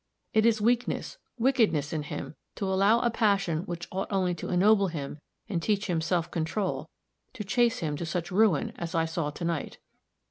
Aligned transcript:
It 0.33 0.47
is 0.47 0.59
weakness, 0.59 1.19
wickedness 1.37 1.93
in 1.93 2.01
him 2.01 2.33
to 2.55 2.65
allow 2.65 3.01
a 3.01 3.11
passion 3.11 3.59
which 3.67 3.87
ought 3.91 4.11
only 4.11 4.33
to 4.33 4.49
ennoble 4.49 4.87
him 4.87 5.19
and 5.47 5.61
teach 5.61 5.85
him 5.85 6.01
self 6.01 6.31
control, 6.31 6.89
to 7.33 7.43
chase 7.43 7.81
him 7.81 7.95
to 7.97 8.05
such 8.07 8.31
ruin 8.31 8.73
as 8.77 8.95
I 8.95 9.05
saw 9.05 9.29
to 9.29 9.45
night." 9.45 9.77